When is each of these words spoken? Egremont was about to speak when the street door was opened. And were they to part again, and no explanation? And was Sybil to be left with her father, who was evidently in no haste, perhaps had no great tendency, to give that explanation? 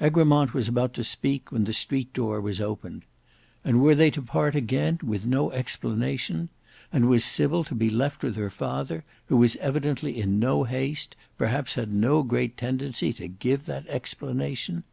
Egremont 0.00 0.54
was 0.54 0.68
about 0.68 0.94
to 0.94 1.02
speak 1.02 1.50
when 1.50 1.64
the 1.64 1.72
street 1.72 2.12
door 2.12 2.40
was 2.40 2.60
opened. 2.60 3.02
And 3.64 3.82
were 3.82 3.96
they 3.96 4.12
to 4.12 4.22
part 4.22 4.54
again, 4.54 5.00
and 5.02 5.26
no 5.26 5.50
explanation? 5.50 6.50
And 6.92 7.08
was 7.08 7.24
Sybil 7.24 7.64
to 7.64 7.74
be 7.74 7.90
left 7.90 8.22
with 8.22 8.36
her 8.36 8.48
father, 8.48 9.02
who 9.26 9.36
was 9.38 9.56
evidently 9.56 10.20
in 10.20 10.38
no 10.38 10.62
haste, 10.62 11.16
perhaps 11.36 11.74
had 11.74 11.92
no 11.92 12.22
great 12.22 12.56
tendency, 12.56 13.12
to 13.14 13.26
give 13.26 13.66
that 13.66 13.84
explanation? 13.88 14.84